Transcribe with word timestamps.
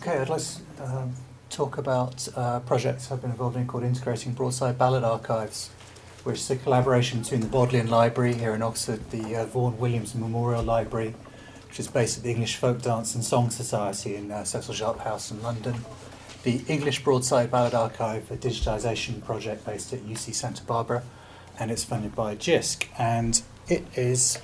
Okay, 0.00 0.24
to 0.24 0.84
um, 0.84 1.12
talk 1.50 1.76
about 1.76 2.28
uh, 2.36 2.60
projects 2.60 3.10
I've 3.10 3.20
been 3.20 3.32
involved 3.32 3.56
in 3.56 3.66
called 3.66 3.82
Integrating 3.82 4.32
Broadside 4.32 4.78
Ballad 4.78 5.02
Archives, 5.02 5.70
which 6.22 6.38
is 6.38 6.48
a 6.52 6.56
collaboration 6.56 7.22
between 7.22 7.40
the 7.40 7.48
Bodleian 7.48 7.90
Library 7.90 8.34
here 8.34 8.54
in 8.54 8.62
Oxford, 8.62 9.10
the 9.10 9.34
uh, 9.34 9.46
Vaughan 9.46 9.76
Williams 9.76 10.14
Memorial 10.14 10.62
Library, 10.62 11.16
which 11.66 11.80
is 11.80 11.88
based 11.88 12.18
at 12.18 12.22
the 12.22 12.30
English 12.30 12.54
Folk 12.54 12.80
Dance 12.80 13.16
and 13.16 13.24
Song 13.24 13.50
Society 13.50 14.14
in 14.14 14.30
uh, 14.30 14.44
Cecil 14.44 14.72
Sharp 14.72 15.00
House 15.00 15.32
in 15.32 15.42
London, 15.42 15.74
the 16.44 16.62
English 16.68 17.02
Broadside 17.02 17.50
Ballad 17.50 17.74
Archive, 17.74 18.30
a 18.30 18.36
digitisation 18.36 19.20
project 19.24 19.66
based 19.66 19.92
at 19.92 19.98
UC 20.02 20.32
Santa 20.32 20.62
Barbara, 20.62 21.02
and 21.58 21.72
it's 21.72 21.82
funded 21.82 22.14
by 22.14 22.36
JISC, 22.36 22.86
and 23.00 23.42
it 23.66 23.84
is 23.96 24.38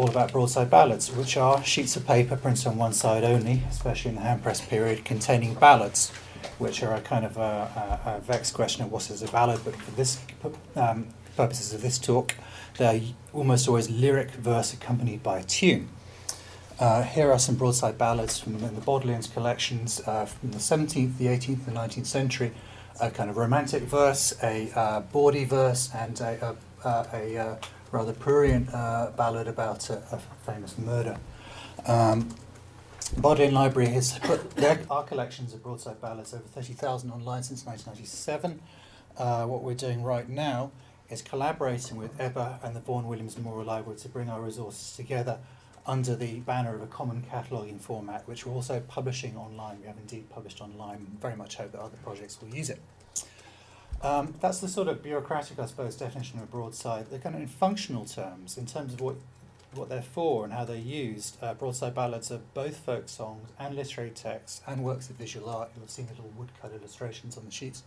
all 0.00 0.08
about 0.08 0.32
broadside 0.32 0.70
ballads, 0.70 1.12
which 1.12 1.36
are 1.36 1.62
sheets 1.62 1.94
of 1.94 2.06
paper 2.06 2.34
printed 2.34 2.66
on 2.66 2.78
one 2.78 2.92
side 2.92 3.22
only, 3.22 3.62
especially 3.68 4.08
in 4.08 4.14
the 4.14 4.22
hand 4.22 4.42
press 4.42 4.58
period, 4.64 5.04
containing 5.04 5.52
ballads, 5.54 6.10
which 6.58 6.82
are 6.82 6.94
a 6.94 7.00
kind 7.02 7.26
of 7.26 7.36
a, 7.36 8.00
a, 8.06 8.16
a 8.16 8.20
vexed 8.20 8.54
question 8.54 8.82
of 8.82 8.90
what 8.90 9.10
is 9.10 9.22
a 9.22 9.28
ballad, 9.28 9.60
but 9.62 9.76
for 9.76 9.90
this 9.90 10.18
um, 10.74 11.06
purposes 11.36 11.74
of 11.74 11.82
this 11.82 11.98
talk, 11.98 12.34
they're 12.78 13.02
almost 13.34 13.68
always 13.68 13.90
lyric 13.90 14.30
verse 14.30 14.72
accompanied 14.72 15.22
by 15.22 15.38
a 15.38 15.42
tune. 15.44 15.90
Uh, 16.78 17.02
here 17.02 17.30
are 17.30 17.38
some 17.38 17.56
broadside 17.56 17.98
ballads 17.98 18.38
from 18.38 18.58
the 18.58 18.80
Bodleian's 18.80 19.26
collections 19.26 20.00
uh, 20.06 20.24
from 20.24 20.52
the 20.52 20.58
17th, 20.58 21.18
the 21.18 21.26
18th, 21.26 21.66
and 21.66 21.76
19th 21.76 22.06
century. 22.06 22.52
A 23.02 23.10
kind 23.10 23.28
of 23.28 23.36
romantic 23.36 23.82
verse, 23.82 24.34
a 24.42 24.70
uh, 24.74 25.00
bawdy 25.00 25.44
verse, 25.44 25.90
and 25.94 26.18
a, 26.20 26.56
a, 26.84 26.88
a, 26.88 27.34
a 27.36 27.58
rather 27.92 28.12
prurient 28.12 28.72
uh, 28.72 29.10
ballad 29.16 29.48
about 29.48 29.90
a, 29.90 30.02
a, 30.12 30.20
famous 30.44 30.78
murder. 30.78 31.18
Um, 31.86 32.28
Bodleian 33.16 33.52
Library 33.52 33.88
has 33.90 34.18
put 34.20 34.50
their, 34.52 34.80
our 34.90 35.02
collections 35.02 35.52
of 35.52 35.62
broadside 35.62 36.00
ballads 36.00 36.32
over 36.32 36.44
30,000 36.44 37.10
online 37.10 37.42
since 37.42 37.66
1997. 37.66 38.60
Uh, 39.16 39.46
what 39.46 39.62
we're 39.62 39.74
doing 39.74 40.02
right 40.02 40.28
now 40.28 40.70
is 41.08 41.20
collaborating 41.22 41.96
with 41.96 42.16
EBBA 42.18 42.62
and 42.62 42.76
the 42.76 42.80
Vaughan 42.80 43.08
Williams 43.08 43.36
Memorial 43.36 43.66
Library 43.66 43.98
to 43.98 44.08
bring 44.08 44.30
our 44.30 44.40
resources 44.40 44.94
together 44.96 45.38
under 45.86 46.14
the 46.14 46.38
banner 46.40 46.74
of 46.74 46.82
a 46.82 46.86
common 46.86 47.22
cataloguing 47.22 47.80
format, 47.80 48.26
which 48.28 48.46
we're 48.46 48.52
also 48.52 48.80
publishing 48.80 49.36
online. 49.36 49.80
We 49.80 49.86
have 49.86 49.96
indeed 49.98 50.30
published 50.30 50.60
online. 50.60 51.06
Very 51.20 51.36
much 51.36 51.56
hope 51.56 51.72
that 51.72 51.80
other 51.80 51.96
projects 52.04 52.40
will 52.40 52.54
use 52.54 52.70
it. 52.70 52.80
Um, 54.02 54.34
that's 54.40 54.60
the 54.60 54.68
sort 54.68 54.88
of 54.88 55.02
bureaucratic, 55.02 55.58
I 55.58 55.66
suppose, 55.66 55.94
definition 55.94 56.38
of 56.38 56.44
a 56.44 56.46
broadside. 56.48 57.10
They're 57.10 57.18
kind 57.18 57.34
of 57.34 57.42
in 57.42 57.48
functional 57.48 58.06
terms, 58.06 58.56
in 58.56 58.66
terms 58.66 58.94
of 58.94 59.00
what 59.00 59.16
what 59.72 59.88
they're 59.88 60.02
for 60.02 60.44
and 60.44 60.52
how 60.52 60.64
they're 60.64 60.76
used. 60.76 61.36
Uh, 61.42 61.54
broadside 61.54 61.94
ballads 61.94 62.30
are 62.30 62.40
both 62.54 62.78
folk 62.78 63.08
songs 63.08 63.48
and 63.58 63.76
literary 63.76 64.10
texts 64.10 64.62
and 64.66 64.82
works 64.82 65.08
of 65.10 65.16
visual 65.16 65.48
art. 65.48 65.70
You'll 65.74 65.84
have 65.84 65.90
seen 65.90 66.08
little 66.08 66.32
woodcut 66.36 66.72
illustrations 66.72 67.36
on 67.36 67.44
the 67.44 67.50
sheets. 67.50 67.82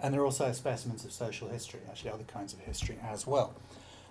And 0.00 0.12
they're 0.12 0.24
also 0.24 0.52
specimens 0.52 1.04
of 1.04 1.12
social 1.12 1.48
history, 1.48 1.80
actually 1.88 2.10
other 2.10 2.24
kinds 2.24 2.52
of 2.52 2.60
history 2.60 2.98
as 3.02 3.26
well. 3.26 3.54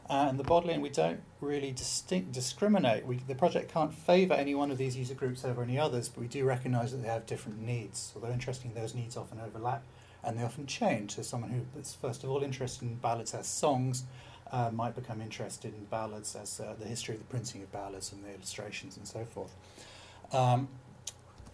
Uh, 0.10 0.28
and 0.30 0.38
the 0.38 0.44
Bodleian, 0.44 0.82
we 0.82 0.90
don't 0.90 1.22
really 1.42 1.72
distinct, 1.72 2.32
discriminate. 2.32 3.06
We, 3.06 3.18
the 3.28 3.34
project 3.36 3.74
can't 3.74 3.94
favour 3.94 4.36
any 4.36 4.54
one 4.54 4.70
of 4.70 4.78
these 4.78 4.96
user 4.96 5.16
groups 5.16 5.44
over 5.44 5.64
any 5.64 5.80
others, 5.80 6.10
but 6.10 6.22
we 6.22 6.28
do 6.28 6.46
recognise 6.46 6.92
that 6.92 7.02
they 7.02 7.08
have 7.08 7.26
different 7.26 7.60
needs. 7.60 8.14
Although 8.16 8.32
interestingly, 8.32 8.80
those 8.80 8.94
needs 8.94 9.18
often 9.18 9.40
overlap 9.40 9.84
and 10.26 10.38
they 10.38 10.44
often 10.44 10.66
change. 10.66 11.16
So 11.16 11.22
someone 11.22 11.52
who 11.52 11.80
is 11.80 11.96
first 12.02 12.24
of 12.24 12.30
all 12.30 12.44
interested 12.44 12.84
in 12.84 12.96
ballads 12.96 13.34
as 13.34 13.48
songs 13.48 14.04
uh, 14.52 14.72
might 14.72 14.96
become 14.96 15.22
interested 15.22 15.74
in 15.74 15.86
ballads 15.86 16.36
as 16.36 16.60
uh, 16.60 16.76
the 16.80 16.86
history 16.86 17.16
of 17.16 17.22
the 17.22 17.28
printing 17.28 17.62
of 17.64 17.72
ballads 17.72 18.12
and 18.12 18.24
the 18.24 18.34
illustrations 18.34 18.98
and 18.98 19.08
so 19.08 19.26
forth. 19.26 19.54
Um, 20.34 20.68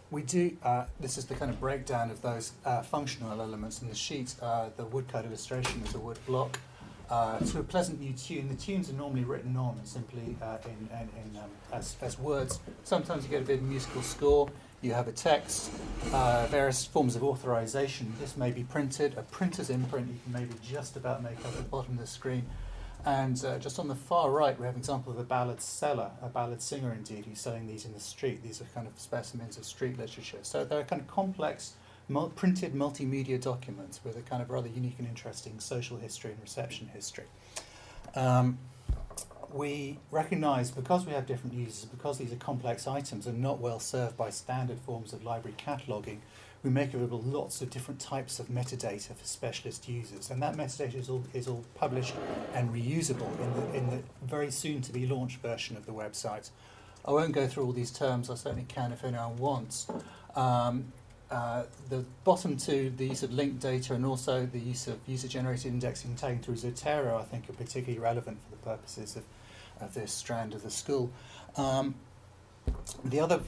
we 0.09 0.23
do, 0.23 0.58
uh, 0.64 0.86
this 0.99 1.17
is 1.17 1.25
the 1.25 1.36
kind 1.36 1.49
of 1.49 1.59
breakdown 1.59 2.11
of 2.11 2.22
those 2.22 2.52
uh, 2.66 2.81
functional 2.81 3.42
elements 3.42 3.81
in 3.81 3.88
the 3.88 3.95
sheet. 3.95 4.36
Uh, 4.42 4.69
the 4.75 4.86
woodcut 4.86 5.25
illustration 5.25 5.81
is 5.86 5.95
a 5.95 5.99
wood 5.99 6.19
block 6.25 6.59
uh, 7.09 7.39
to 7.39 7.59
a 7.59 7.64
pleasant 7.64 7.99
new 7.99 8.14
tune. 8.14 8.49
The 8.49 8.55
tunes 8.55 8.89
are 8.89 8.93
normally 8.93 9.23
written 9.23 9.55
on 9.55 9.80
simply 9.86 10.21
in, 10.21 10.89
in, 10.92 11.09
in 11.23 11.38
um, 11.42 11.49
as, 11.71 11.95
as 12.02 12.20
words. 12.20 12.59
Sometimes 12.83 13.23
you 13.23 13.30
get 13.30 13.42
a 13.42 13.45
bit 13.45 13.59
of 13.59 13.64
musical 13.64 14.02
score. 14.02 14.49
You 14.81 14.93
have 14.93 15.08
a 15.08 15.11
text, 15.11 15.71
uh, 16.11 16.47
various 16.49 16.86
forms 16.86 17.15
of 17.15 17.23
authorization. 17.23 18.14
This 18.19 18.36
may 18.36 18.49
be 18.49 18.64
printed, 18.64 19.15
a 19.15 19.21
printer's 19.21 19.69
imprint. 19.69 20.08
You 20.08 20.19
can 20.23 20.33
maybe 20.33 20.55
just 20.64 20.95
about 20.95 21.21
make 21.21 21.37
up 21.39 21.47
at 21.47 21.58
the 21.58 21.64
bottom 21.64 21.93
of 21.93 21.99
the 21.99 22.08
screen. 22.08 22.47
And 23.05 23.43
uh, 23.45 23.59
just 23.59 23.77
on 23.77 23.87
the 23.87 23.95
far 23.95 24.31
right, 24.31 24.59
we 24.59 24.65
have 24.65 24.73
an 24.73 24.81
example 24.81 25.11
of 25.11 25.20
a 25.20 25.23
ballad 25.23 25.61
seller, 25.61 26.09
a 26.21 26.30
ballad 26.30 26.64
singer 26.64 26.91
indeed, 26.93 27.25
who's 27.25 27.39
selling 27.39 27.67
these 27.67 27.86
in 27.86 27.93
the 27.93 27.99
street. 27.99 28.41
These 28.41 28.59
are 28.59 28.65
kind 28.73 28.87
of 28.87 28.99
specimens 28.99 29.55
of 29.58 29.65
street 29.65 29.99
literature. 29.99 30.39
So 30.41 30.65
they're 30.65 30.83
kind 30.83 31.02
of 31.02 31.08
complex 31.08 31.73
mul- 32.08 32.31
printed 32.36 32.73
multimedia 32.73 33.39
documents 33.39 34.02
with 34.03 34.17
a 34.17 34.21
kind 34.21 34.41
of 34.41 34.49
rather 34.49 34.67
unique 34.67 34.95
and 34.97 35.08
interesting 35.08 35.59
social 35.59 35.97
history 35.97 36.31
and 36.31 36.41
reception 36.41 36.89
history. 36.91 37.25
Um, 38.15 38.58
we 39.54 40.00
recognise 40.12 40.72
because 40.72 41.06
we 41.06 41.14
have 41.14 41.26
different 41.26 41.56
users, 41.56 41.86
because 41.86 42.17
these 42.17 42.32
are 42.32 42.38
complex 42.38 42.88
items 42.88 43.28
and 43.28 43.42
not 43.42 43.60
well 43.60 43.80
served 43.80 44.17
by 44.17 44.30
standard 44.30 44.80
forms 44.80 45.14
of 45.14 45.23
library 45.23 45.56
cataloguing, 45.58 46.22
we 46.64 46.70
make 46.70 46.94
available 46.94 47.22
lots 47.22 47.62
of 47.62 47.70
different 47.70 48.00
types 48.00 48.39
of 48.39 48.48
metadata 48.48 49.16
for 49.16 49.26
specialist 49.26 49.89
users, 49.89 50.30
and 50.30 50.42
that 50.42 50.56
metadata 50.56 50.95
is 50.95 51.10
all, 51.10 51.23
is 51.34 51.48
all 51.48 51.64
published 51.76 52.14
and 52.54 52.72
reusable 52.72 53.32
in 53.42 53.54
the, 53.54 53.78
in 53.78 53.89
the 53.89 54.04
very 54.26 54.52
soon 54.52 54.82
to 54.82 54.92
be 54.92 55.08
launched 55.08 55.42
version 55.42 55.76
of 55.76 55.86
the 55.86 55.92
website. 55.92 56.52
I 57.04 57.12
won't 57.12 57.32
go 57.32 57.48
through 57.48 57.66
all 57.66 57.72
these 57.72 57.92
terms, 57.92 58.30
I 58.30 58.36
certainly 58.36 58.66
can 58.68 58.92
if 58.92 59.04
anyone 59.04 59.38
wants. 59.38 59.88
Um, 60.36 60.94
uh, 61.32 61.64
the 61.89 62.04
bottom 62.26 62.58
two, 62.58 62.92
the 62.98 63.08
use 63.08 63.23
of 63.23 63.32
linked 63.32 63.62
data 63.62 63.94
and 63.94 64.06
also 64.06 64.45
the 64.45 64.60
use 64.60 64.88
of 64.88 65.00
user-generated 65.08 65.72
indexing 65.72 66.16
taken 66.16 66.39
through 66.39 66.56
Zotero, 66.56 67.20
I 67.20 67.23
think 67.23 67.50
are 67.50 67.54
particularly 67.54 68.00
relevant 68.00 68.38
for 68.44 68.52
the 68.52 68.58
purposes 68.58 69.16
of, 69.16 69.23
of 69.81 69.93
this 69.93 70.11
strand 70.11 70.53
of 70.53 70.64
the 70.64 70.71
school. 70.71 71.11
Um, 71.58 71.95
the 73.03 73.19
other 73.19 73.42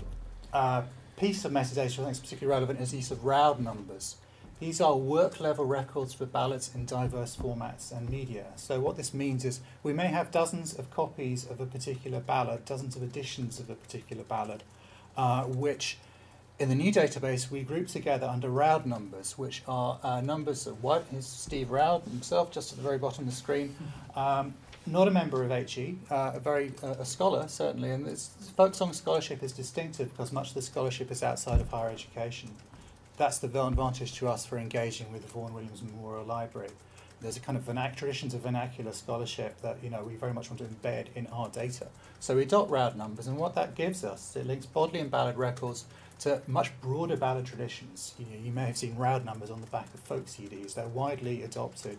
uh, 0.52 0.84
piece 1.18 1.46
of 1.46 1.52
metadata 1.52 1.86
I 1.86 1.88
think 1.88 2.12
is 2.12 2.20
particularly 2.20 2.56
relevant 2.56 2.80
is 2.80 2.92
the 2.92 2.98
use 2.98 3.12
of 3.12 3.24
Roud 3.24 3.60
numbers. 3.60 4.18
These 4.60 4.80
are 4.80 4.96
work 4.96 5.40
level 5.40 5.66
records 5.66 6.14
for 6.14 6.26
ballads 6.26 6.74
in 6.74 6.86
diverse 6.86 7.36
formats 7.36 7.92
and 7.92 8.10
media. 8.10 8.46
So, 8.56 8.80
what 8.80 8.96
this 8.96 9.14
means 9.14 9.44
is 9.44 9.60
we 9.82 9.92
may 9.92 10.08
have 10.08 10.32
dozens 10.32 10.74
of 10.74 10.90
copies 10.90 11.46
of 11.50 11.60
a 11.60 11.66
particular 11.66 12.22
ballad, 12.22 12.64
dozens 12.64 12.96
of 12.96 13.04
editions 13.04 13.60
of 13.60 13.70
a 13.70 13.76
particular 13.76 14.24
ballad, 14.24 14.64
uh, 15.18 15.44
which 15.44 15.98
in 16.60 16.70
the 16.70 16.76
new 16.76 16.92
database, 16.92 17.50
we 17.50 17.64
group 17.64 17.88
together 17.88 18.28
under 18.28 18.50
Roud 18.50 18.86
numbers, 18.86 19.38
which 19.38 19.64
are 19.68 20.00
uh, 20.04 20.22
numbers 20.22 20.68
of 20.68 20.84
what 20.84 21.06
is 21.12 21.26
Steve 21.26 21.72
Roud 21.72 22.04
himself, 22.04 22.52
just 22.52 22.72
at 22.72 22.78
the 22.78 22.84
very 22.84 22.98
bottom 22.98 23.26
of 23.26 23.30
the 23.30 23.36
screen. 23.36 23.76
Um, 24.16 24.54
not 24.86 25.08
a 25.08 25.12
member 25.12 25.44
of 25.44 25.70
HE, 25.70 25.98
uh, 26.10 26.32
a 26.36 26.40
very 26.40 26.74
uh, 26.84 26.96
a 27.00 27.06
scholar 27.06 27.48
certainly, 27.48 27.92
and 27.92 28.06
this 28.06 28.32
folk 28.58 28.76
song 28.76 28.94
scholarship 28.94 29.42
is 29.42 29.52
distinctive 29.52 30.10
because 30.12 30.32
much 30.32 30.50
of 30.50 30.54
the 30.56 30.62
scholarship 30.62 31.12
is 31.12 31.24
outside 31.24 31.62
of 31.62 31.70
higher 31.70 31.90
education. 31.90 32.50
That's 33.18 33.38
the 33.38 33.48
advantage 33.48 34.14
to 34.16 34.28
us 34.28 34.46
for 34.46 34.58
engaging 34.58 35.12
with 35.12 35.22
the 35.22 35.32
Vaughan 35.32 35.54
Williams 35.54 35.82
Memorial 35.82 36.26
Library. 36.26 36.70
There's 37.22 37.38
a 37.38 37.40
kind 37.40 37.58
of 37.58 37.64
vernac- 37.64 37.96
traditions 37.96 38.34
of 38.34 38.42
vernacular 38.42 38.92
scholarship 38.92 39.62
that 39.62 39.78
you 39.82 39.90
know 39.90 40.04
we 40.04 40.16
very 40.16 40.34
much 40.34 40.50
want 40.50 40.60
to 40.60 40.66
embed 40.66 41.08
in 41.16 41.28
our 41.28 41.48
data. 41.50 41.88
So 42.20 42.36
we 42.36 42.46
dot 42.46 42.70
Roud 42.70 42.98
numbers, 42.98 43.28
and 43.28 43.38
what 43.38 43.56
that 43.56 43.76
gives 43.76 44.04
us, 44.04 44.36
it 44.36 44.46
links 44.46 44.66
Bodleian 44.66 45.08
ballad 45.10 45.38
records 45.38 45.86
to 46.20 46.42
much 46.48 46.72
broader 46.82 47.16
ballad 47.16 47.46
traditions. 47.46 48.16
You, 48.20 48.26
know, 48.26 48.44
you 48.44 48.52
may 48.52 48.66
have 48.66 48.78
seen 48.78 48.96
Roud 48.98 49.24
numbers 49.24 49.50
on 49.50 49.62
the 49.62 49.68
back 49.68 49.94
of 49.94 50.00
folk 50.02 50.26
CDs. 50.26 50.74
They're 50.74 50.88
widely 50.88 51.44
adopted 51.44 51.98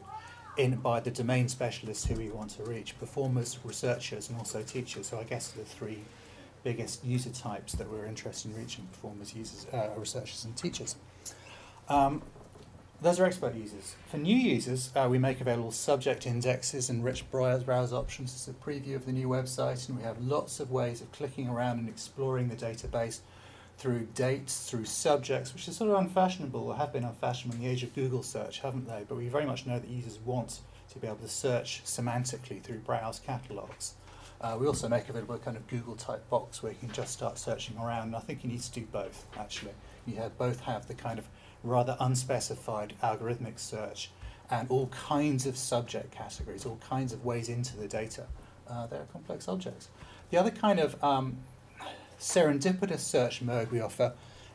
in 0.57 0.77
by 0.77 1.01
the 1.01 1.11
domain 1.11 1.49
specialists 1.49 2.07
who 2.07 2.15
we 2.15 2.29
want 2.29 2.51
to 2.51 2.65
reach, 2.65 2.99
performers, 2.99 3.59
researchers, 3.65 4.29
and 4.29 4.39
also 4.39 4.63
teachers. 4.63 5.09
So 5.09 5.19
I 5.19 5.25
guess 5.25 5.49
the 5.49 5.65
three 5.65 6.01
biggest 6.63 7.05
user 7.05 7.31
types 7.31 7.75
that 7.75 7.91
we're 7.91 8.07
interested 8.07 8.51
in 8.51 8.57
reaching, 8.57 8.87
performers, 8.87 9.35
users, 9.35 9.67
uh, 9.73 9.91
researchers, 9.97 10.45
and 10.45 10.57
teachers. 10.57 10.97
Um, 11.89 12.23
those 13.03 13.21
are 13.21 13.27
expert 13.27 13.55
users. 13.55 13.97
For 14.11 14.17
new 14.17 14.37
users, 14.37 14.91
uh, 14.97 15.09
we 15.11 15.19
make 15.19 15.41
available 15.41 15.73
subject 15.73 16.27
indexes 16.27 16.89
and 16.89 17.05
rich 17.05 17.31
browse, 17.31 17.93
options. 17.93 18.33
It's 18.33 18.49
a 18.49 18.53
preview 18.53 18.95
of 18.95 19.05
the 19.05 19.13
new 19.13 19.29
website, 19.29 19.87
and 19.89 19.99
we 19.99 20.05
have 20.05 20.21
lots 20.23 20.59
of 20.59 20.71
ways 20.71 21.03
of 21.03 21.13
clicking 21.13 21.49
around 21.49 21.81
and 21.81 21.89
exploring 21.89 22.49
the 22.49 22.57
database 22.57 23.21
through 23.79 24.07
dates, 24.15 24.69
through 24.71 24.85
subjects, 24.85 25.53
which 25.53 25.69
is 25.69 25.77
sort 25.77 25.91
of 25.91 25.99
unfashionable 25.99 26.69
or 26.69 26.77
have 26.77 26.93
been 26.93 27.05
unfashionable 27.05 27.57
in 27.57 27.65
the 27.65 27.69
age 27.69 27.83
of 27.83 27.95
Google 27.95 28.23
search, 28.23 28.61
haven't 28.61 28.87
they? 28.87 29.05
But 29.09 29.17
we 29.17 29.29
very 29.29 29.47
much 29.47 29.67
know 29.67 29.79
that 29.79 29.89
users 29.89 30.19
want 30.19 30.61
to 30.91 30.99
be 30.99 31.07
able 31.07 31.17
to 31.19 31.29
search 31.29 31.83
semantically 31.85 32.63
through 32.63 32.79
browse 32.79 33.19
catalogues. 33.19 33.95
Uh, 34.41 34.57
we 34.59 34.67
also 34.67 34.89
make 34.89 35.09
available 35.09 35.35
a 35.35 35.39
kind 35.39 35.57
of 35.57 35.67
Google 35.69 35.97
type 35.97 36.29
box 36.29 36.63
where 36.63 36.73
you 36.73 36.79
can 36.79 36.91
just 36.93 37.13
start 37.13 37.39
searching 37.39 37.77
around. 37.79 38.09
And 38.09 38.17
I 38.17 38.21
think 38.21 38.45
you 38.45 38.51
need 38.51 38.61
to 38.63 38.73
do 38.73 38.87
both, 38.93 39.27
actually. 39.39 39.73
You 40.07 40.17
have 40.17 40.37
both 40.37 40.61
have 40.61 40.87
the 40.87 40.95
kind 40.95 41.19
of 41.19 41.27
rather 41.63 41.97
unspecified 41.99 42.95
algorithmic 43.03 43.59
search 43.59 44.11
and 44.51 44.71
all 44.71 44.89
kinds 44.89 45.47
of 45.47 45.57
subject 45.57 46.11
categories, 46.11 46.67
all 46.67 46.79
kinds 46.87 47.13
of 47.13 47.25
ways 47.25 47.49
into 47.49 47.77
the 47.77 47.89
data. 47.89 48.27
Uh, 48.69 48.87
they're 48.87 49.07
complex 49.13 49.49
objects. 49.49 49.89
The 50.31 50.39
other 50.39 50.51
kind 50.51 50.79
of 50.79 51.03
um, 51.03 51.39
serendipitous 52.19 53.01
search 53.01 53.43
mode 53.43 53.71
we 53.71 53.81
offer 53.81 54.13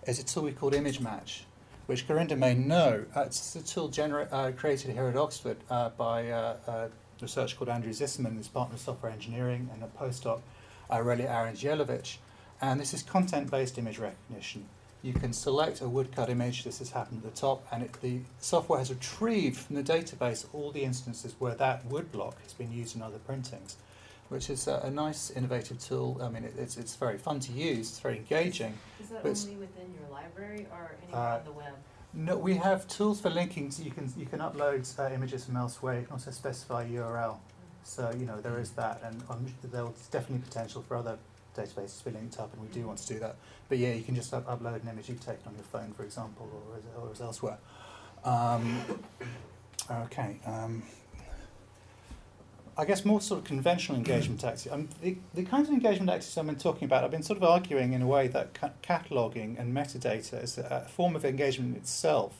is 0.07 0.19
a 0.19 0.23
tool 0.23 0.43
we 0.43 0.51
call 0.51 0.73
Image 0.73 0.99
Match, 0.99 1.43
which 1.85 2.07
Gurinder 2.07 2.37
may 2.37 2.53
know. 2.53 3.05
Uh, 3.15 3.21
it's 3.21 3.55
a 3.55 3.61
tool 3.61 3.89
genera- 3.89 4.29
uh, 4.31 4.51
created 4.51 4.91
here 4.91 5.07
at 5.07 5.17
Oxford 5.17 5.57
uh, 5.69 5.89
by 5.89 6.29
uh, 6.29 6.55
a 6.67 6.89
researcher 7.21 7.57
called 7.57 7.69
Andrew 7.69 7.91
Zisserman, 7.91 8.35
who's 8.35 8.47
partner 8.47 8.75
of 8.75 8.81
software 8.81 9.11
engineering, 9.11 9.69
and 9.73 9.83
a 9.83 9.87
postdoc, 9.87 10.41
Relja 10.89 11.29
Arandjelovic. 11.29 12.17
And 12.61 12.79
this 12.79 12.93
is 12.93 13.03
content 13.03 13.51
based 13.51 13.77
image 13.77 13.99
recognition. 13.99 14.65
You 15.01 15.13
can 15.13 15.31
select 15.31 15.79
a 15.79 15.87
woodcut 15.87 16.29
image, 16.29 16.65
this 16.65 16.79
has 16.79 16.91
happened 16.91 17.23
at 17.23 17.33
the 17.33 17.39
top, 17.39 17.65
and 17.71 17.83
it, 17.83 17.93
the 18.01 18.19
software 18.39 18.79
has 18.79 18.89
retrieved 18.89 19.57
from 19.57 19.75
the 19.77 19.83
database 19.83 20.45
all 20.51 20.71
the 20.71 20.83
instances 20.83 21.35
where 21.39 21.55
that 21.55 21.85
wood 21.85 22.11
block 22.11 22.41
has 22.43 22.51
been 22.51 22.71
used 22.71 22.97
in 22.97 23.01
other 23.01 23.19
printings 23.19 23.77
which 24.29 24.49
is 24.49 24.67
a, 24.67 24.81
a, 24.85 24.89
nice, 24.89 25.31
innovative 25.31 25.79
tool. 25.79 26.19
I 26.21 26.29
mean, 26.29 26.43
it, 26.43 26.53
it's, 26.57 26.77
it's 26.77 26.95
very 26.95 27.17
fun 27.17 27.39
to 27.41 27.51
use, 27.51 27.89
it's 27.89 27.99
very 27.99 28.17
engaging. 28.17 28.77
Is 29.01 29.09
that 29.09 29.25
only 29.25 29.55
within 29.57 29.93
your 29.99 30.09
library 30.11 30.67
or 30.71 30.95
anywhere 31.03 31.21
uh, 31.21 31.37
on 31.37 31.45
the 31.45 31.51
web? 31.51 31.73
No, 32.13 32.37
we 32.37 32.55
have 32.55 32.87
tools 32.87 33.21
for 33.21 33.29
linking. 33.29 33.69
So 33.71 33.83
you 33.83 33.91
can 33.91 34.11
you 34.17 34.25
can 34.25 34.39
upload 34.39 34.87
uh, 34.99 35.13
images 35.13 35.45
from 35.45 35.57
elsewhere. 35.57 35.99
You 35.99 36.05
can 36.05 36.13
also 36.13 36.31
specify 36.31 36.87
URL. 36.87 37.37
So 37.83 38.11
you 38.17 38.25
know 38.25 38.41
there 38.41 38.59
is 38.59 38.71
that, 38.71 39.01
and 39.03 39.21
um, 39.29 39.45
there's 39.63 40.07
definitely 40.07 40.39
potential 40.39 40.81
for 40.81 40.97
other 40.97 41.17
databases 41.55 41.99
to 41.99 42.05
be 42.05 42.11
linked 42.11 42.39
up, 42.39 42.51
and 42.53 42.61
we 42.61 42.67
do 42.69 42.85
want 42.87 42.97
to 42.99 43.07
do 43.07 43.19
that. 43.19 43.35
But 43.67 43.77
yeah, 43.77 43.93
you 43.93 44.03
can 44.03 44.15
just 44.15 44.33
up- 44.33 44.47
upload 44.47 44.81
an 44.81 44.89
image 44.89 45.09
you've 45.09 45.23
taken 45.23 45.47
on 45.47 45.55
your 45.55 45.63
phone, 45.63 45.93
for 45.93 46.03
example, 46.03 46.49
or 46.51 46.77
as, 46.77 46.83
or 46.97 47.11
as 47.11 47.21
elsewhere. 47.21 47.57
Um, 48.23 48.81
okay. 49.91 50.39
Um, 50.45 50.83
I 52.79 52.85
guess 52.85 53.03
more 53.03 53.19
sort 53.19 53.41
of 53.41 53.43
conventional 53.43 53.97
engagement 53.97 54.39
tactics. 54.39 54.71
Um, 54.71 54.87
the, 55.01 55.17
the 55.33 55.43
kinds 55.43 55.67
of 55.67 55.73
engagement 55.73 56.09
tactics 56.09 56.37
I've 56.37 56.45
been 56.45 56.55
talking 56.55 56.85
about, 56.85 57.03
I've 57.03 57.11
been 57.11 57.23
sort 57.23 57.35
of 57.35 57.43
arguing 57.43 57.91
in 57.91 58.01
a 58.01 58.07
way 58.07 58.29
that 58.29 58.53
ca- 58.53 58.71
cataloging 58.81 59.59
and 59.59 59.75
metadata 59.75 60.41
is 60.41 60.57
a, 60.57 60.85
a, 60.85 60.89
form 60.89 61.13
of 61.13 61.25
engagement 61.25 61.75
itself 61.75 62.37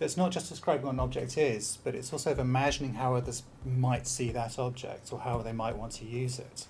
that's 0.00 0.16
not 0.16 0.32
just 0.32 0.48
describing 0.48 0.86
what 0.86 0.94
an 0.94 1.00
object 1.00 1.38
is, 1.38 1.78
but 1.84 1.94
it's 1.94 2.12
also 2.12 2.32
of 2.32 2.40
imagining 2.40 2.94
how 2.94 3.14
others 3.14 3.44
might 3.64 4.08
see 4.08 4.32
that 4.32 4.58
object 4.58 5.12
or 5.12 5.20
how 5.20 5.38
they 5.38 5.52
might 5.52 5.76
want 5.76 5.92
to 5.92 6.04
use 6.04 6.40
it. 6.40 6.66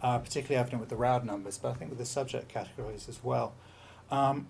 Uh, 0.00 0.18
particularly 0.18 0.56
evident 0.56 0.78
with 0.78 0.90
the 0.90 0.96
Roud 0.96 1.24
numbers, 1.24 1.58
but 1.58 1.70
I 1.70 1.74
think 1.74 1.90
with 1.90 1.98
the 1.98 2.06
subject 2.06 2.48
categories 2.48 3.08
as 3.08 3.22
well. 3.24 3.52
Um, 4.12 4.46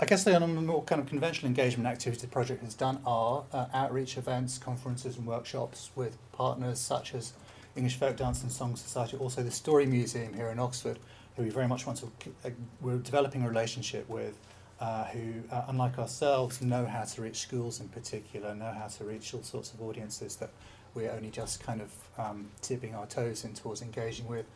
I 0.00 0.06
guess 0.06 0.24
the 0.24 0.40
more 0.40 0.82
kind 0.82 1.00
of 1.00 1.06
conventional 1.06 1.48
engagement 1.48 1.86
activities 1.86 2.20
the 2.20 2.26
project 2.26 2.64
has 2.64 2.74
done 2.74 2.98
are 3.06 3.44
uh, 3.52 3.66
outreach 3.72 4.18
events, 4.18 4.58
conferences, 4.58 5.16
and 5.16 5.24
workshops 5.24 5.90
with 5.94 6.18
partners 6.32 6.80
such 6.80 7.14
as 7.14 7.32
English 7.76 7.96
Folk 7.96 8.16
Dance 8.16 8.42
and 8.42 8.50
Song 8.50 8.74
Society, 8.74 9.16
also 9.16 9.44
the 9.44 9.52
Story 9.52 9.86
Museum 9.86 10.34
here 10.34 10.48
in 10.48 10.58
Oxford, 10.58 10.98
who 11.36 11.44
we 11.44 11.48
very 11.48 11.68
much 11.68 11.86
want 11.86 11.98
to, 11.98 12.06
uh, 12.44 12.50
we're 12.80 12.96
developing 12.96 13.44
a 13.44 13.48
relationship 13.48 14.08
with, 14.08 14.36
uh, 14.80 15.04
who, 15.04 15.34
uh, 15.52 15.66
unlike 15.68 15.96
ourselves, 15.96 16.60
know 16.60 16.84
how 16.84 17.04
to 17.04 17.22
reach 17.22 17.36
schools 17.36 17.80
in 17.80 17.86
particular, 17.88 18.52
know 18.52 18.72
how 18.72 18.88
to 18.88 19.04
reach 19.04 19.32
all 19.32 19.44
sorts 19.44 19.72
of 19.72 19.80
audiences 19.80 20.34
that 20.36 20.50
we're 20.94 21.12
only 21.12 21.30
just 21.30 21.62
kind 21.62 21.80
of 21.80 21.92
um, 22.18 22.48
tipping 22.62 22.96
our 22.96 23.06
toes 23.06 23.44
in 23.44 23.54
towards 23.54 23.80
engaging 23.80 24.26
with. 24.26 24.46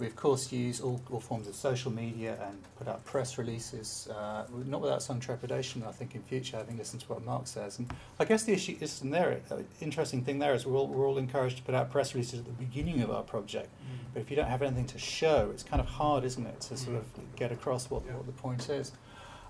We, 0.00 0.06
of 0.06 0.16
course, 0.16 0.50
use 0.50 0.80
all, 0.80 0.98
all 1.10 1.20
forms 1.20 1.46
of 1.46 1.54
social 1.54 1.92
media 1.92 2.38
and 2.48 2.56
put 2.78 2.88
out 2.88 3.04
press 3.04 3.36
releases, 3.36 4.08
uh, 4.08 4.46
not 4.66 4.80
without 4.80 5.02
some 5.02 5.20
trepidation, 5.20 5.84
I 5.86 5.92
think, 5.92 6.14
in 6.14 6.22
future, 6.22 6.56
having 6.56 6.78
listened 6.78 7.02
to 7.02 7.08
what 7.08 7.22
Mark 7.22 7.46
says. 7.46 7.78
And 7.78 7.92
I 8.18 8.24
guess 8.24 8.44
the 8.44 8.54
issue 8.54 8.78
is, 8.80 9.02
and 9.02 9.12
there, 9.12 9.42
uh, 9.50 9.56
interesting 9.82 10.24
thing 10.24 10.38
there 10.38 10.54
is 10.54 10.64
we're 10.64 10.74
all, 10.74 10.88
we're 10.88 11.06
all 11.06 11.18
encouraged 11.18 11.58
to 11.58 11.62
put 11.62 11.74
out 11.74 11.90
press 11.90 12.14
releases 12.14 12.38
at 12.38 12.46
the 12.46 12.52
beginning 12.52 13.02
of 13.02 13.10
our 13.10 13.22
project. 13.22 13.68
Mm. 13.68 14.14
But 14.14 14.20
if 14.22 14.30
you 14.30 14.36
don't 14.36 14.48
have 14.48 14.62
anything 14.62 14.86
to 14.86 14.98
show, 14.98 15.50
it's 15.52 15.62
kind 15.62 15.80
of 15.82 15.86
hard, 15.86 16.24
isn't 16.24 16.46
it, 16.46 16.60
to 16.62 16.78
sort 16.78 16.96
of 16.96 17.04
get 17.36 17.52
across 17.52 17.90
what, 17.90 18.02
yeah. 18.06 18.14
what 18.14 18.24
the 18.24 18.32
point 18.32 18.70
is. 18.70 18.92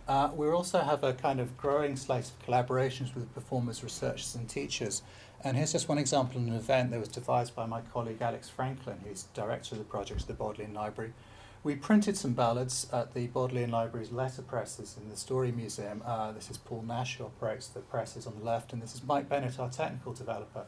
Uh, 0.08 0.30
we 0.34 0.48
also 0.48 0.80
have 0.80 1.04
a 1.04 1.12
kind 1.12 1.38
of 1.38 1.56
growing 1.56 1.94
slate 1.94 2.24
of 2.24 2.44
collaborations 2.44 3.14
with 3.14 3.32
performers, 3.34 3.84
researchers, 3.84 4.34
and 4.34 4.48
teachers. 4.48 5.02
And 5.42 5.56
here's 5.56 5.72
just 5.72 5.88
one 5.88 5.96
example 5.96 6.38
of 6.38 6.46
an 6.46 6.54
event 6.54 6.90
that 6.90 7.00
was 7.00 7.08
devised 7.08 7.54
by 7.54 7.64
my 7.64 7.80
colleague 7.80 8.20
Alex 8.20 8.50
Franklin, 8.50 8.98
who's 9.02 9.22
director 9.32 9.74
of 9.74 9.78
the 9.78 9.84
project 9.84 10.20
at 10.20 10.26
the 10.26 10.34
Bodleian 10.34 10.74
Library. 10.74 11.14
We 11.64 11.76
printed 11.76 12.18
some 12.18 12.34
ballads 12.34 12.86
at 12.92 13.14
the 13.14 13.26
Bodleian 13.26 13.70
Library's 13.70 14.10
letterpresses 14.10 14.98
in 14.98 15.08
the 15.08 15.16
Story 15.16 15.50
Museum. 15.50 16.02
Uh, 16.04 16.32
this 16.32 16.50
is 16.50 16.58
Paul 16.58 16.84
Nash, 16.86 17.16
who 17.16 17.24
operates 17.24 17.68
the 17.68 17.80
presses 17.80 18.26
on 18.26 18.38
the 18.38 18.44
left, 18.44 18.74
and 18.74 18.82
this 18.82 18.94
is 18.94 19.02
Mike 19.02 19.30
Bennett, 19.30 19.58
our 19.58 19.70
technical 19.70 20.12
developer. 20.12 20.66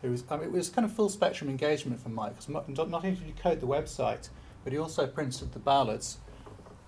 Who 0.00 0.10
was, 0.10 0.22
it 0.22 0.52
was 0.52 0.70
kind 0.70 0.86
of 0.86 0.92
full 0.92 1.10
spectrum 1.10 1.50
engagement 1.50 2.00
from 2.00 2.14
Mike, 2.14 2.32
because 2.38 2.48
not 2.48 2.66
only 2.94 3.10
did 3.10 3.26
he 3.26 3.32
code 3.32 3.60
the 3.60 3.66
website, 3.66 4.30
but 4.62 4.72
he 4.72 4.78
also 4.78 5.06
printed 5.06 5.52
the 5.52 5.58
ballads 5.58 6.16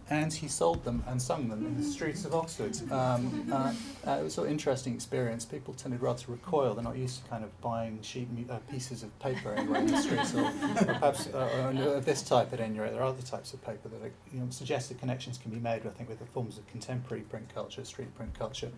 and 0.09 0.33
he 0.33 0.47
sold 0.47 0.85
them 0.85 1.03
and 1.09 1.21
sung 1.21 1.49
them 1.49 1.67
in 1.67 1.77
the 1.77 1.83
streets 1.83 2.25
of 2.25 2.35
Oxford. 2.35 2.77
Um, 2.93 3.49
uh, 3.53 3.73
uh, 4.07 4.19
it 4.21 4.23
was 4.23 4.33
a 4.33 4.37
sort 4.37 4.47
of 4.47 4.53
interesting 4.53 4.95
experience. 4.95 5.45
People 5.45 5.75
tended 5.75 6.01
rather 6.01 6.21
to 6.21 6.31
recoil. 6.31 6.75
They're 6.75 6.85
not 6.85 6.97
used 6.97 7.25
to 7.25 7.31
kind 7.31 7.43
of 7.43 7.61
buying 7.61 8.01
sheet 8.03 8.29
uh, 8.49 8.59
pieces 8.71 9.03
of 9.03 9.19
paper 9.19 9.53
anyway 9.55 9.81
in 9.81 9.87
the 9.89 10.01
streets, 10.01 10.33
or, 10.35 10.45
or 10.45 10.85
perhaps 10.85 11.27
uh, 11.35 11.73
of 11.97 12.05
this 12.05 12.23
type 12.23 12.53
at 12.53 12.61
any 12.61 12.79
rate. 12.79 12.93
There 12.93 13.03
are 13.03 13.09
other 13.09 13.23
types 13.23 13.53
of 13.53 13.65
paper 13.65 13.89
that 13.89 14.01
are, 14.01 14.13
you 14.33 14.41
know, 14.41 14.47
suggest 14.51 14.91
that 14.91 15.01
connections 15.01 15.39
can 15.39 15.51
be 15.51 15.59
made, 15.59 15.85
I 15.87 15.91
think, 15.91 16.09
with 16.09 16.21
the 16.21 16.27
forms 16.27 16.57
of 16.57 16.67
contemporary 16.69 17.25
print 17.25 17.53
culture, 17.53 17.85
street 17.85 18.15
print 18.15 18.39
culture. 18.39 18.71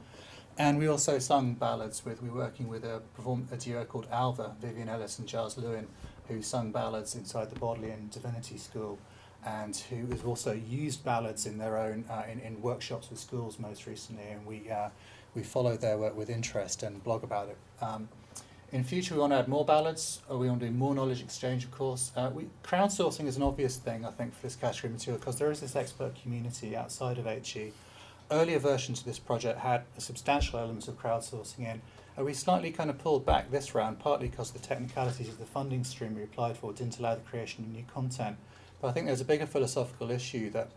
And 0.56 0.78
we 0.78 0.88
also 0.88 1.18
sung 1.18 1.54
ballads 1.54 2.04
with, 2.04 2.22
we 2.22 2.30
were 2.30 2.38
working 2.38 2.68
with 2.68 2.84
a, 2.84 3.00
perform, 3.14 3.46
a 3.52 3.56
duo 3.56 3.84
called 3.84 4.08
Alva, 4.10 4.56
Vivien 4.60 4.88
Ellis 4.88 5.18
and 5.18 5.28
Giles 5.28 5.56
Lewin, 5.56 5.86
who 6.26 6.42
sung 6.42 6.72
ballads 6.72 7.14
inside 7.14 7.50
the 7.50 7.58
Bodleian 7.58 8.08
Divinity 8.08 8.58
School 8.58 8.98
and 9.44 9.76
who 9.90 10.06
has 10.06 10.22
also 10.24 10.52
used 10.52 11.04
ballads 11.04 11.46
in 11.46 11.58
their 11.58 11.78
own 11.78 12.04
uh, 12.10 12.24
in, 12.30 12.40
in 12.40 12.60
workshops 12.60 13.10
with 13.10 13.18
schools 13.18 13.58
most 13.58 13.86
recently, 13.86 14.24
and 14.30 14.44
we 14.46 14.70
uh, 14.70 14.88
we 15.34 15.42
follow 15.42 15.76
their 15.76 15.98
work 15.98 16.16
with 16.16 16.30
interest 16.30 16.82
and 16.82 17.02
blog 17.04 17.22
about 17.22 17.48
it. 17.48 17.56
Um, 17.80 18.08
in 18.70 18.84
future, 18.84 19.14
we 19.14 19.20
want 19.20 19.32
to 19.32 19.38
add 19.38 19.48
more 19.48 19.64
ballads. 19.64 20.20
Or 20.28 20.36
we 20.36 20.48
want 20.48 20.60
to 20.60 20.66
do 20.66 20.72
more 20.72 20.94
knowledge 20.94 21.22
exchange, 21.22 21.64
of 21.64 21.70
course. 21.70 22.12
Uh, 22.14 22.30
we, 22.34 22.46
crowdsourcing 22.62 23.26
is 23.26 23.36
an 23.36 23.42
obvious 23.42 23.76
thing, 23.76 24.04
I 24.04 24.10
think, 24.10 24.34
for 24.34 24.42
this 24.42 24.56
category 24.56 24.92
material 24.92 25.18
because 25.18 25.36
there 25.36 25.50
is 25.50 25.60
this 25.60 25.74
expert 25.74 26.20
community 26.20 26.76
outside 26.76 27.18
of 27.18 27.24
HE. 27.24 27.72
Earlier 28.30 28.58
versions 28.58 29.00
of 29.00 29.06
this 29.06 29.18
project 29.18 29.60
had 29.60 29.84
substantial 29.96 30.58
elements 30.58 30.86
of 30.86 31.00
crowdsourcing 31.00 31.60
in. 31.60 31.80
Uh, 32.18 32.24
we 32.24 32.34
slightly 32.34 32.70
kind 32.70 32.90
of 32.90 32.98
pulled 32.98 33.24
back 33.24 33.50
this 33.50 33.74
round, 33.74 34.00
partly 34.00 34.28
because 34.28 34.50
the 34.50 34.58
technicalities 34.58 35.28
of 35.28 35.38
the 35.38 35.46
funding 35.46 35.82
stream 35.82 36.14
we 36.14 36.22
applied 36.22 36.58
for 36.58 36.74
didn't 36.74 36.98
allow 36.98 37.14
the 37.14 37.22
creation 37.22 37.64
of 37.64 37.70
new 37.70 37.84
content. 37.94 38.36
But 38.80 38.88
I 38.88 38.92
think 38.92 39.06
there's 39.06 39.20
a 39.20 39.24
bigger 39.24 39.46
philosophical 39.46 40.10
issue 40.10 40.50
that 40.50 40.70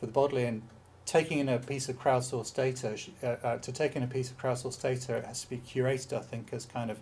for 0.00 0.06
the 0.06 0.12
Bodleian, 0.12 0.62
taking 1.06 1.38
in 1.38 1.48
a 1.48 1.58
piece 1.58 1.88
of 1.88 1.98
crowdsourced 2.00 2.54
data, 2.54 2.98
uh, 3.22 3.46
uh, 3.46 3.58
to 3.58 3.72
take 3.72 3.94
in 3.94 4.02
a 4.02 4.06
piece 4.06 4.30
of 4.30 4.38
crowdsourced 4.38 4.80
data, 4.82 5.16
it 5.16 5.24
has 5.24 5.42
to 5.42 5.50
be 5.50 5.58
curated, 5.58 6.16
I 6.16 6.20
think, 6.20 6.52
as 6.52 6.66
kind 6.66 6.90
of 6.90 6.98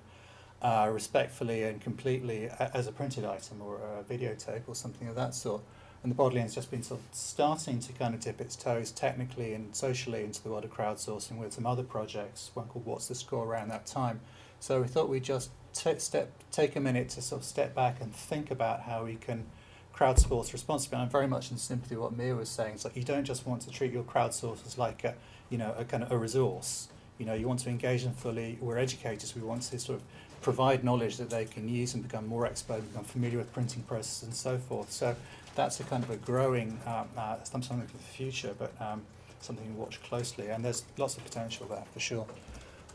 uh, 0.61 0.88
respectfully 0.92 1.64
and 1.64 1.80
completely 1.80 2.49
as 2.75 2.87
a 2.87 2.92
printed 2.92 3.25
item 3.25 3.61
or 3.61 3.76
a 3.76 4.04
videotape 4.04 4.62
or 4.66 4.75
something 4.75 5.09
of 5.09 5.14
that 5.16 5.35
sort. 5.35 5.62
And 6.02 6.11
the 6.11 6.16
Bodleian's 6.16 6.54
just 6.54 6.71
been 6.71 6.82
sort 6.82 7.00
of 7.00 7.06
starting 7.14 7.78
to 7.78 7.92
kind 7.92 8.14
of 8.14 8.21
dip 8.21 8.40
its 8.40 8.56
toes 8.56 8.90
technically 8.90 9.54
and 9.54 9.75
socially 9.75 10.25
into 10.25 10.42
the 10.42 10.50
world 10.50 10.64
of 10.64 10.73
crowdsourcing 10.73 11.38
with 11.38 11.52
some 11.52 11.66
other 11.66 11.85
projects, 11.85 12.50
one 12.54 12.66
called 12.66 12.85
What's 12.85 13.06
the 13.06 13.14
Score 13.14 13.44
around 13.44 13.68
that 13.68 13.87
time. 13.87 14.21
So 14.59 14.82
we 14.82 14.88
thought 14.88 15.09
we'd 15.09 15.23
just 15.23 15.50
t- 15.73 15.99
step, 15.99 16.30
take 16.50 16.75
a 16.75 16.80
minute 16.80 17.09
to 17.11 17.23
sort 17.23 17.42
of 17.42 17.47
step 17.47 17.75
back 17.75 18.00
and 18.00 18.12
think 18.12 18.50
about 18.50 18.82
how 18.82 19.04
we 19.04 19.14
can 19.14 19.47
crowdsource 19.94 20.52
responsibly. 20.52 20.96
And 20.96 21.04
I'm 21.04 21.11
very 21.11 21.26
much 21.26 21.50
in 21.50 21.58
sympathy 21.58 21.94
with 21.94 22.02
what 22.02 22.16
Mia 22.16 22.34
was 22.34 22.49
saying. 22.49 22.75
It's 22.75 22.84
like 22.84 22.96
you 22.96 23.04
don't 23.04 23.25
just 23.25 23.46
want 23.46 23.62
to 23.62 23.70
treat 23.70 23.92
your 23.92 24.04
crowdsource 24.04 24.66
as 24.66 24.78
like 24.78 25.04
a, 25.04 25.14
you 25.50 25.58
know, 25.58 25.75
a 25.78 25.84
kind 25.84 26.02
of 26.02 26.12
a 26.12 26.18
resource. 26.18 26.88
You 27.18 27.26
know, 27.26 27.34
you 27.34 27.46
want 27.46 27.61
to 27.61 27.70
engage 27.70 28.04
them 28.04 28.14
fully. 28.14 28.58
We're 28.61 28.78
educators. 28.78 29.34
We 29.34 29.42
want 29.42 29.62
to 29.62 29.78
sort 29.78 29.99
of 29.99 30.04
provide 30.40 30.82
knowledge 30.82 31.16
that 31.18 31.30
they 31.30 31.44
can 31.44 31.68
use 31.68 31.94
and 31.94 32.02
become 32.02 32.26
more 32.26 32.46
expert, 32.46 32.80
become 32.88 33.04
familiar 33.04 33.38
with 33.38 33.52
printing 33.52 33.82
processes 33.84 34.22
and 34.25 34.34
so 34.34 34.58
forth. 34.58 34.90
So 34.90 35.14
that's 35.54 35.78
a 35.80 35.84
kind 35.84 36.02
of 36.02 36.11
a 36.11 36.16
growing 36.16 36.80
um, 36.87 37.08
uh, 37.16 37.37
something 37.44 37.87
for 37.87 37.96
the 37.96 38.02
future, 38.02 38.54
but 38.58 38.72
um, 38.80 39.02
something 39.40 39.66
to 39.66 39.78
watch 39.78 40.02
closely. 40.02 40.49
And 40.49 40.64
there's 40.64 40.84
lots 40.99 41.16
of 41.16 41.25
potential 41.25 41.66
there 41.66 41.84
for 41.92 42.00
sure. 42.00 42.26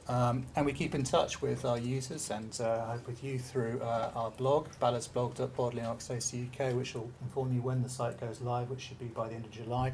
Um, 0.09 0.45
and 0.55 0.65
we 0.65 0.71
keep 0.71 0.95
in 0.95 1.03
touch 1.03 1.41
with 1.41 1.65
our 1.65 1.77
users 1.77 2.31
and 2.31 2.57
uh, 2.61 2.95
with 3.05 3.23
you 3.23 3.37
through 3.37 3.81
uh, 3.81 4.11
our 4.15 4.31
blog, 4.31 4.69
balladsblog.bodleianox.ac.uk, 4.81 6.75
which 6.75 6.93
will 6.93 7.11
inform 7.21 7.53
you 7.53 7.61
when 7.61 7.83
the 7.83 7.89
site 7.89 8.17
goes 8.19 8.39
live, 8.39 8.69
which 8.69 8.81
should 8.81 8.99
be 8.99 9.07
by 9.07 9.27
the 9.27 9.35
end 9.35 9.43
of 9.45 9.51
July. 9.51 9.93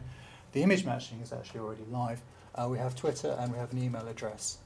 The 0.51 0.62
image 0.62 0.86
matching 0.86 1.20
is 1.22 1.34
actually 1.34 1.62
already 1.62 1.86
live. 1.89 2.22
Uh, 2.53 2.67
we 2.70 2.77
have 2.77 2.96
Twitter 2.96 3.36
and 3.39 3.51
we 3.51 3.58
have 3.58 3.72
an 3.72 3.82
email 3.82 4.08
address. 4.08 4.60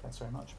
Thanks 0.00 0.16
very 0.16 0.30
much. 0.30 0.54